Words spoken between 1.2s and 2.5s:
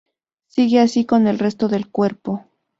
el resto del cuerpo.